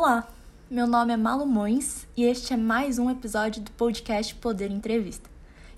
[0.00, 0.28] Olá,
[0.70, 5.28] meu nome é Malu Mões e este é mais um episódio do podcast Poder Entrevista.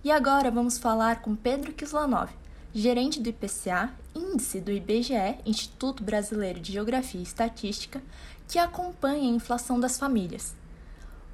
[0.04, 2.28] E agora vamos falar com Pedro Kislanov,
[2.70, 8.02] gerente do IPCA, índice do IBGE, Instituto Brasileiro de Geografia e Estatística,
[8.46, 10.54] que acompanha a inflação das famílias.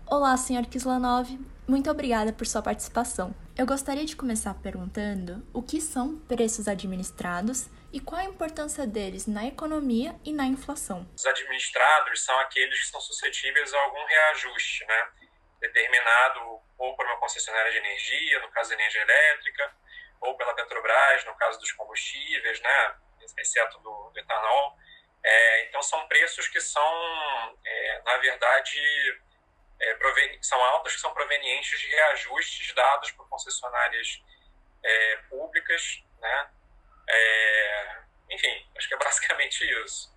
[0.07, 1.27] Olá, senhor Kislanov,
[1.69, 3.35] muito obrigada por sua participação.
[3.57, 9.27] Eu gostaria de começar perguntando o que são preços administrados e qual a importância deles
[9.27, 11.09] na economia e na inflação.
[11.17, 15.09] Os administrados são aqueles que são suscetíveis a algum reajuste, né?
[15.61, 19.75] determinado ou por uma concessionária de energia, no caso da energia elétrica,
[20.21, 22.97] ou pela Petrobras, no caso dos combustíveis, né?
[23.39, 24.77] exceto do, etanol.
[25.25, 28.81] É, então, são preços que são, é, na verdade,
[29.81, 34.23] é, são altas que são provenientes de reajustes dados por concessionárias
[34.83, 36.51] é, públicas, né?
[37.09, 37.99] É,
[38.31, 40.15] enfim, acho que é basicamente isso.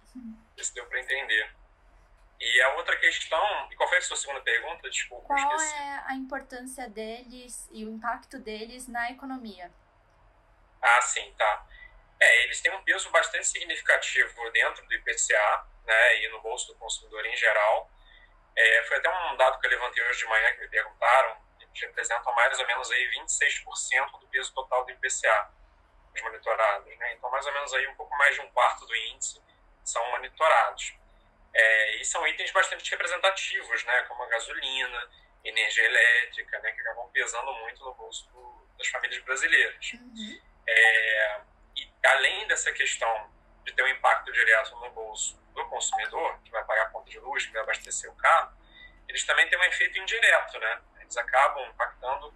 [0.58, 1.52] Isso deu para entender.
[2.39, 4.89] E a outra questão, e qual foi a sua segunda pergunta?
[4.89, 9.70] Desculpa, qual é a importância deles e o impacto deles na economia?
[10.81, 11.67] Ah, sim, tá.
[12.17, 16.76] É, eles têm um peso bastante significativo dentro do IPCA, né, e no bolso do
[16.76, 17.92] consumidor em geral.
[18.61, 21.79] É, foi até um dado que eu levantei hoje de manhã que me perguntaram, eles
[21.79, 25.49] representam mais ou menos aí 26% do peso total do IPCA
[26.13, 26.97] os monitorados.
[26.97, 27.13] Né?
[27.13, 29.41] Então, mais ou menos aí um pouco mais de um quarto do índice
[29.85, 30.93] são monitorados.
[31.53, 34.02] É, e são itens bastante representativos, né?
[34.09, 35.09] como a gasolina,
[35.45, 36.73] energia elétrica, né?
[36.73, 39.93] que acabam pesando muito no bolso do, das famílias brasileiras.
[39.93, 40.41] Uhum.
[40.67, 41.41] É,
[41.77, 43.31] e além dessa questão
[43.70, 47.20] de ter um impacto direto no bolso do consumidor, que vai pagar a conta de
[47.20, 48.52] luz, que vai abastecer o carro,
[49.08, 50.81] eles também têm um efeito indireto, né?
[51.00, 52.34] Eles acabam impactando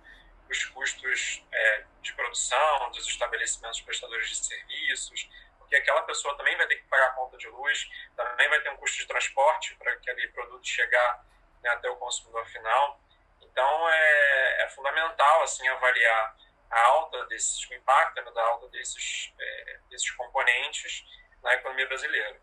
[0.49, 6.67] os custos é, de produção dos estabelecimentos prestadores de serviços, porque aquela pessoa também vai
[6.67, 9.91] ter que pagar a conta de luz, também vai ter um custo de transporte para
[9.93, 11.25] aquele produto chegar
[11.61, 12.99] né, até o consumidor final.
[13.41, 16.35] Então, é, é, fundamental assim avaliar
[16.69, 21.05] a alta desses, o impacto né, da alta desses, é, desses componentes
[21.43, 22.35] na economia brasileira.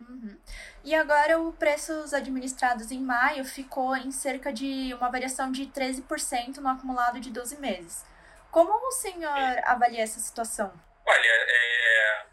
[0.00, 0.40] Uhum.
[0.84, 6.58] E agora o preços administrados em maio ficou em cerca de uma variação de 13%
[6.58, 8.04] no acumulado de 12 meses.
[8.50, 10.72] Como o senhor avalia essa situação?
[11.04, 12.26] Olha, é...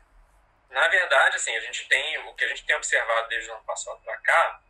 [0.69, 3.63] na verdade, assim, a gente tem o que a gente tem observado desde o ano
[3.63, 4.61] passado para cá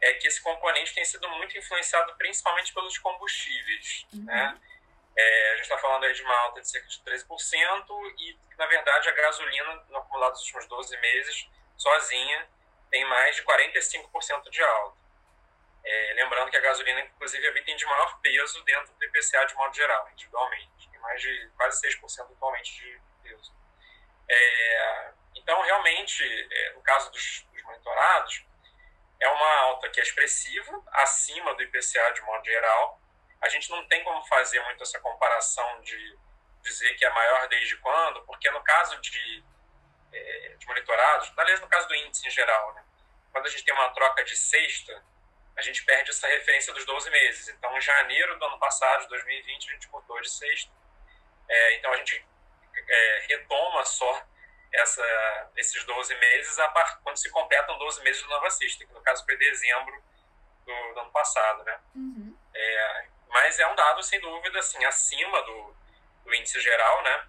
[0.00, 4.24] é que esse componente tem sido muito influenciado principalmente pelos combustíveis, uhum.
[4.24, 4.58] né?
[5.20, 8.66] É, a gente está falando aí de uma alta de cerca de 13% e, na
[8.66, 12.48] verdade, a gasolina no acumulado dos últimos 12 meses sozinha,
[12.88, 14.96] tem mais de 45% de alta.
[15.84, 19.44] É, lembrando que a gasolina, inclusive, é o item de maior peso dentro do IPCA
[19.46, 20.88] de modo geral, individualmente.
[20.90, 23.52] Tem mais de quase 6% atualmente de peso.
[24.28, 28.44] É, então, realmente, é, no caso dos, dos, monitorados,
[29.20, 32.97] é uma alta que é expressiva, acima do IPCA de modo geral.
[33.40, 36.18] A gente não tem como fazer muito essa comparação de
[36.62, 39.44] dizer que é maior desde quando, porque no caso de
[40.12, 42.84] é, de monitorados, aliás, no caso do índice em geral, né?
[43.32, 45.02] quando a gente tem uma troca de sexta,
[45.56, 47.48] a gente perde essa referência dos 12 meses.
[47.48, 50.72] Então, em janeiro do ano passado, de 2020, a gente mudou de sexta.
[51.48, 52.24] É, então, a gente
[52.76, 54.24] é, retoma só
[54.72, 57.00] essa, esses 12 meses a part...
[57.02, 60.02] quando se completam 12 meses de nova sexta, que no caso foi dezembro
[60.64, 61.64] do, do ano passado.
[61.64, 61.80] Né?
[61.94, 62.38] Uhum.
[62.54, 65.74] É, mas é um dado, sem dúvida, assim, acima do,
[66.24, 67.28] do índice geral, né?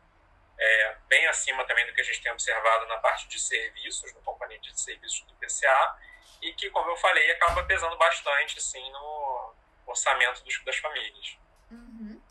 [0.60, 4.22] é, bem acima também do que a gente tem observado na parte de serviços, no
[4.22, 5.96] componente de serviços do IPCA,
[6.42, 9.54] e que, como eu falei, acaba pesando bastante assim, no
[9.86, 11.38] orçamento dos, das famílias.
[11.72, 12.22] Uhum.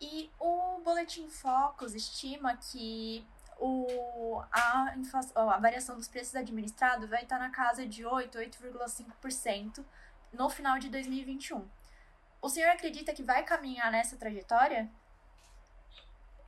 [0.00, 3.24] E o Boletim Focus estima que
[3.58, 4.94] o, a,
[5.36, 9.84] a variação dos preços administrados vai estar na casa de 8, 8,5%
[10.32, 11.68] no final de 2021.
[12.44, 14.86] O senhor acredita que vai caminhar nessa trajetória?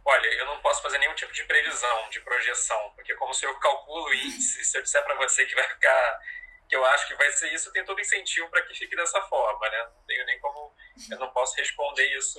[0.04, 3.58] Olha, eu não posso fazer nenhum tipo de previsão, de projeção, porque como se eu
[3.58, 6.20] calculo índice, se eu disser para você que vai ficar,
[6.68, 9.70] que eu acho que vai ser isso, tem todo incentivo para que fique dessa forma,
[9.70, 9.84] né?
[9.84, 10.76] Não tenho nem como,
[11.10, 12.38] eu não posso responder isso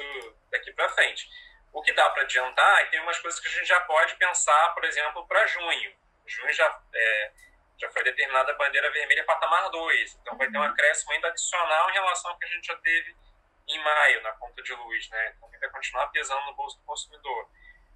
[0.52, 1.28] daqui para frente.
[1.74, 4.16] O que dá para adiantar é que tem umas coisas que a gente já pode
[4.18, 5.96] pensar, por exemplo, para junho.
[6.28, 7.32] Junho já, é,
[7.80, 11.90] já foi determinada a bandeira vermelha patamar 2, então vai ter um acréscimo ainda adicional
[11.90, 13.16] em relação ao que a gente já teve
[13.68, 15.34] em maio na conta de luz, né?
[15.36, 17.50] Então vai continuar pesando no bolso do consumidor.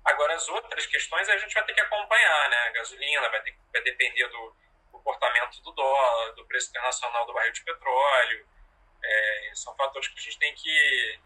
[0.04, 2.58] Agora, as outras questões a gente vai ter que acompanhar, né?
[2.58, 4.56] A gasolina vai, ter, vai depender do
[4.92, 8.46] comportamento do dólar, do preço internacional do barril de petróleo.
[9.04, 11.20] É, são fatores que a gente tem que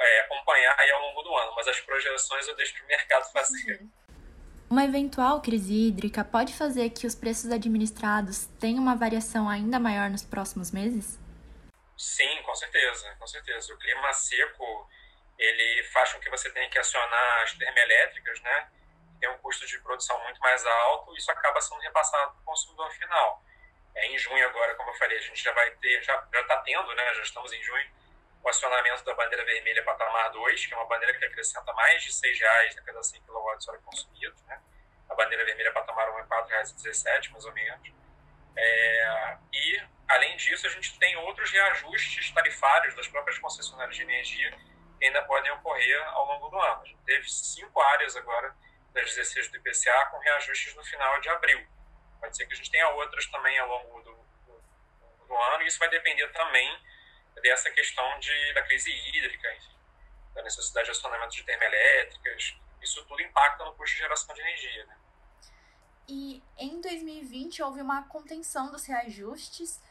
[0.00, 3.32] é, acompanhar aí ao longo do ano, mas as projeções eu deixo para o mercado
[3.32, 3.86] fazer.
[4.68, 10.10] Uma eventual crise hídrica pode fazer que os preços administrados tenham uma variação ainda maior
[10.10, 11.18] nos próximos meses?
[11.96, 13.72] Sim, com certeza, com certeza.
[13.72, 14.90] O clima seco
[15.38, 18.70] ele faz com que você tenha que acionar as termoelétricas, né?
[19.20, 22.44] Tem um custo de produção muito mais alto e isso acaba sendo repassado para o
[22.44, 23.42] consumidor final.
[23.94, 26.94] É, em junho agora, como eu falei, a gente já vai ter, já está tendo,
[26.94, 27.14] né?
[27.14, 27.90] Já estamos em junho,
[28.42, 32.10] o acionamento da bandeira vermelha patamar 2, que é uma bandeira que acrescenta mais de
[32.10, 34.60] R$ reais a cada 100 kWh consumidos, né?
[35.08, 38.03] A bandeira vermelha patamar 1 é R$ 4,17, mais ou menos.
[38.56, 44.50] É, e, além disso, a gente tem outros reajustes tarifários das próprias concessionárias de energia
[44.98, 46.82] que ainda podem ocorrer ao longo do ano.
[46.82, 48.54] A gente teve cinco áreas agora
[48.92, 51.66] das 16 do IPCA com reajustes no final de abril.
[52.20, 54.14] Pode ser que a gente tenha outras também ao longo do,
[54.46, 56.80] do, do ano, e isso vai depender também
[57.42, 59.76] dessa questão de, da crise hídrica, enfim,
[60.34, 62.56] da necessidade de acionamento de termoelétricas.
[62.80, 64.86] Isso tudo impacta no custo de geração de energia.
[64.86, 64.96] Né?
[66.08, 69.82] E em 2020 houve uma contenção dos reajustes.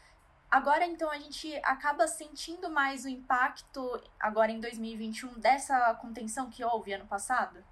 [0.49, 6.63] Agora, então, a gente acaba sentindo mais o impacto, agora em 2021, dessa contenção que
[6.63, 7.65] houve ano passado?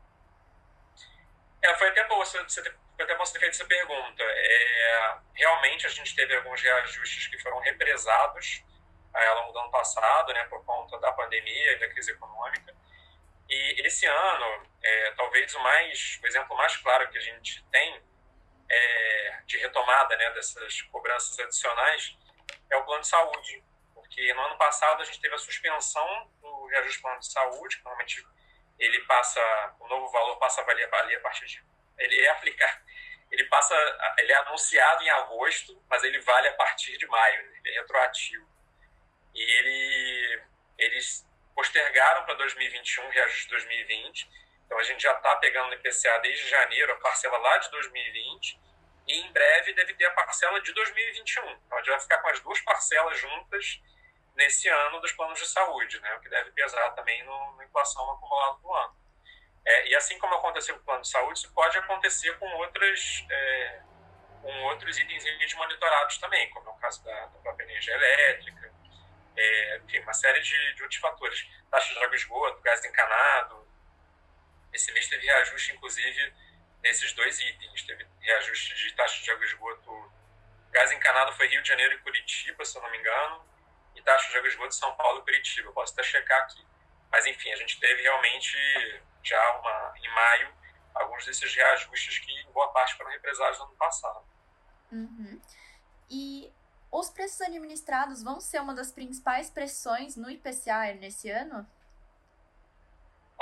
[1.61, 2.59] É, foi até bom você, você
[2.99, 4.23] até você ter feito essa pergunta.
[4.23, 8.63] É, realmente, a gente teve alguns reajustes que foram represados
[9.13, 12.73] é, ao longo do ano passado, né, por conta da pandemia e da crise econômica.
[13.49, 18.01] E esse ano, é, talvez o mais, o exemplo mais claro que a gente tem
[18.71, 22.17] é, de retomada né, dessas cobranças adicionais
[22.69, 23.63] é o plano de saúde,
[23.93, 27.77] porque no ano passado a gente teve a suspensão do reajuste do plano de saúde,
[27.77, 28.25] que normalmente
[28.79, 31.63] ele passa, o novo valor passa a valer, valer a partir de,
[31.97, 32.81] ele é aplicado,
[33.29, 33.75] ele passa,
[34.19, 38.49] ele é anunciado em agosto, mas ele vale a partir de maio, ele é retroativo.
[39.33, 40.43] E ele,
[40.77, 41.25] eles
[41.55, 44.29] postergaram para 2021 o reajuste de 2020,
[44.71, 48.57] então a gente já está pegando no IPCA desde janeiro a parcela lá de 2020
[49.05, 51.43] e em breve deve ter a parcela de 2021.
[51.43, 53.81] Então a gente vai ficar com as duas parcelas juntas
[54.33, 56.15] nesse ano dos planos de saúde, né?
[56.15, 58.95] o que deve pesar também no, na inflação acumulada do ano.
[59.65, 63.25] É, e assim como aconteceu com o plano de saúde, isso pode acontecer com outras
[63.29, 63.81] é,
[64.41, 68.73] com outros itens monitorados também, como é o caso da, da própria energia elétrica,
[69.35, 71.45] é, enfim, uma série de, de outros fatores.
[71.69, 73.60] Taxa de água esgoto, gás encanado,
[74.73, 76.33] esse mês teve reajuste, inclusive,
[76.81, 77.83] nesses dois itens.
[77.83, 80.13] Teve reajuste de taxa de água e esgoto.
[80.71, 83.45] Gás encanado foi Rio de Janeiro e Curitiba, se eu não me engano,
[83.95, 85.69] e taxa de água e esgoto São Paulo e Curitiba.
[85.69, 86.65] Eu posso até checar aqui.
[87.11, 88.57] Mas, enfim, a gente teve realmente,
[89.21, 90.53] já uma, em maio,
[90.95, 94.25] alguns desses reajustes que, em boa parte, foram represados no ano passado.
[94.91, 95.41] Uhum.
[96.09, 96.51] E
[96.91, 101.67] os preços administrados vão ser uma das principais pressões no IPCA nesse ano?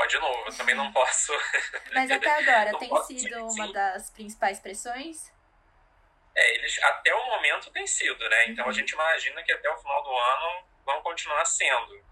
[0.07, 1.33] De novo, eu também não posso.
[1.93, 5.31] Mas até agora tem sido uma das principais pressões?
[6.35, 8.47] É, eles até o momento tem sido, né?
[8.47, 8.71] Então uhum.
[8.71, 12.03] a gente imagina que até o final do ano vão continuar sendo.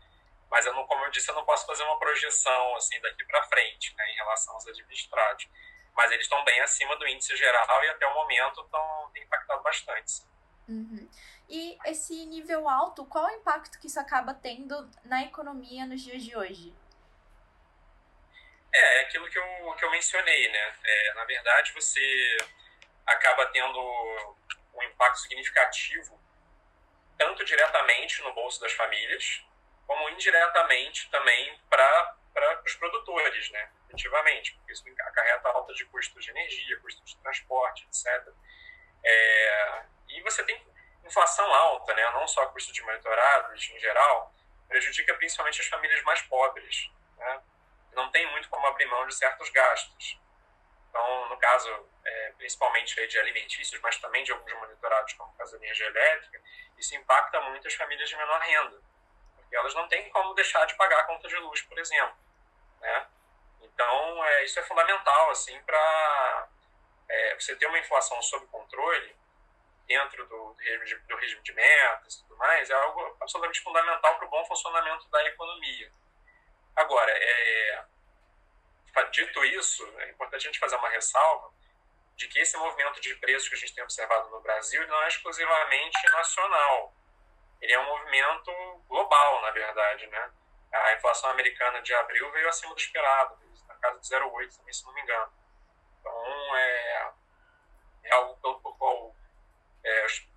[0.50, 3.44] Mas eu não, como eu disse, eu não posso fazer uma projeção assim daqui para
[3.44, 5.48] frente, né, em relação aos administrados.
[5.94, 10.22] Mas eles estão bem acima do índice geral e até o momento estão impactado bastante.
[10.68, 11.10] Uhum.
[11.50, 16.24] E esse nível alto, qual o impacto que isso acaba tendo na economia nos dias
[16.24, 16.74] de hoje?
[18.72, 20.76] É, é aquilo que eu, que eu mencionei, né?
[20.84, 22.38] É, na verdade, você
[23.06, 24.36] acaba tendo
[24.74, 26.20] um impacto significativo
[27.18, 29.44] tanto diretamente no bolso das famílias,
[29.88, 32.16] como indiretamente também para
[32.66, 33.72] os produtores, né?
[33.88, 38.32] Efetivamente, porque isso acarreta alta de custos de energia, custos de transporte, etc.
[39.04, 40.62] É, e você tem
[41.04, 42.10] inflação alta, né?
[42.12, 44.34] Não só custos de monitorados em geral,
[44.68, 47.42] prejudica principalmente as famílias mais pobres, né?
[47.98, 50.20] Não tem muito como abrir mão de certos gastos.
[50.90, 55.52] Então, no caso, é, principalmente de alimentícios, mas também de alguns monitorados, como o caso
[55.52, 56.42] da energia elétrica,
[56.78, 58.82] isso impacta muito as famílias de menor renda,
[59.36, 62.18] porque elas não têm como deixar de pagar a conta de luz, por exemplo.
[62.80, 63.08] Né?
[63.62, 66.48] Então, é, isso é fundamental assim, para
[67.10, 69.16] é, você ter uma inflação sob controle
[69.88, 73.62] dentro do, do, regime de, do regime de metas e tudo mais, é algo absolutamente
[73.62, 75.92] fundamental para o bom funcionamento da economia.
[76.78, 77.86] Agora, é,
[79.12, 81.52] dito isso, é importante a gente fazer uma ressalva
[82.16, 85.08] de que esse movimento de preços que a gente tem observado no Brasil não é
[85.08, 86.94] exclusivamente nacional.
[87.60, 88.52] Ele é um movimento
[88.88, 90.32] global, na verdade, né?
[90.72, 94.86] A inflação americana de abril veio acima do esperado, na casa de 0,8 também, se
[94.86, 95.34] não me engano.
[96.00, 97.12] Então, é,
[98.04, 99.16] é algo pelo qual
[99.84, 100.28] é, os,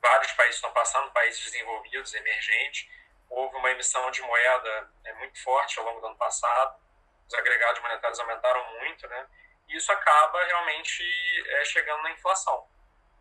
[0.00, 2.88] vários países estão passando, países desenvolvidos, emergentes,
[3.30, 6.78] houve uma emissão de moeda é, muito forte ao longo do ano passado,
[7.26, 9.26] os agregados monetários aumentaram muito, né?
[9.68, 11.02] e isso acaba realmente
[11.46, 12.66] é, chegando na inflação,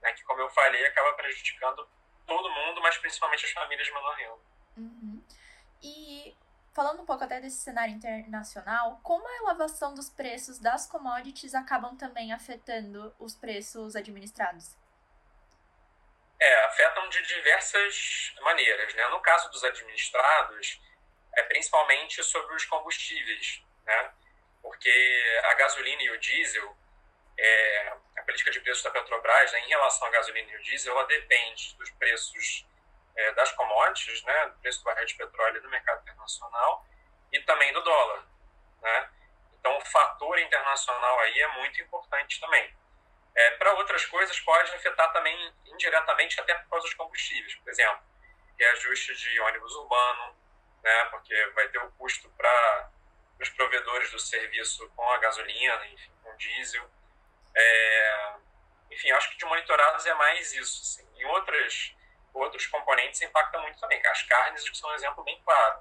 [0.02, 1.88] né, que, como eu falei, acaba prejudicando
[2.26, 4.40] todo mundo, mas principalmente as famílias de menor renda.
[4.78, 5.24] Uhum.
[5.84, 6.36] E
[6.74, 11.98] falando um pouco até desse cenário internacional, como a elevação dos preços das commodities acabam
[11.98, 14.76] também afetando os preços administrados?
[16.40, 18.94] É, afetam de diversas maneiras.
[18.94, 19.08] Né?
[19.08, 20.80] No caso dos administrados,
[21.36, 24.14] é principalmente sobre os combustíveis, né?
[24.62, 26.78] porque a gasolina e o diesel,
[27.38, 30.94] é, a política de preços da Petrobras né, em relação à gasolina e o diesel,
[30.94, 32.66] ela depende dos preços
[33.16, 36.86] é, das commodities, né, do preço do barril de petróleo no mercado internacional
[37.32, 38.26] e também do dólar.
[38.82, 39.10] Né?
[39.60, 42.76] Então, o fator internacional aí é muito importante também.
[43.38, 47.54] É, Para outras coisas, pode afetar também indiretamente até por causa dos combustíveis.
[47.54, 48.02] Por exemplo,
[48.58, 50.36] reajuste de ônibus urbano,
[50.84, 52.90] né, porque vai ter o custo para
[53.40, 56.90] os provedores do serviço com a gasolina, enfim, com diesel.
[57.56, 58.34] É,
[58.90, 60.82] enfim, acho que de monitorados é mais isso.
[60.82, 61.26] Assim.
[61.26, 61.96] Outras,
[62.34, 64.02] outros componentes impacta muito também.
[64.08, 65.80] As carnes que são um exemplo bem claro.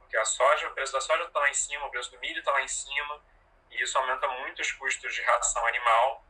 [0.00, 2.40] Porque a soja, o preço da soja está lá em cima, o preço do milho
[2.40, 3.24] está lá em cima,
[3.70, 6.24] e isso aumenta muito os custos de ração animal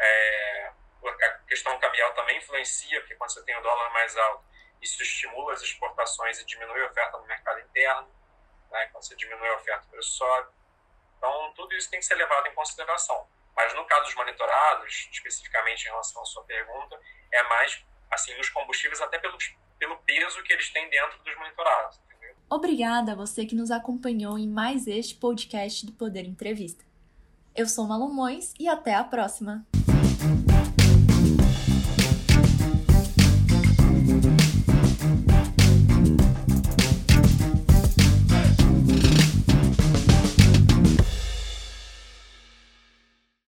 [0.00, 0.72] é,
[1.04, 4.44] a questão cambial também influencia, porque quando você tem o dólar mais alto,
[4.80, 8.08] isso estimula as exportações e diminui a oferta no mercado interno.
[8.70, 8.86] Né?
[8.86, 10.48] Quando você diminui a oferta, o preço sobe.
[11.18, 13.28] Então, tudo isso tem que ser levado em consideração.
[13.54, 16.98] Mas no caso dos monitorados, especificamente em relação à sua pergunta,
[17.32, 19.36] é mais assim nos combustíveis, até pelo,
[19.78, 22.00] pelo peso que eles têm dentro dos monitorados.
[22.06, 22.34] Entendeu?
[22.48, 26.84] Obrigada a você que nos acompanhou em mais este podcast do Poder Entrevista.
[27.60, 29.66] Eu sou Malumões e até a próxima!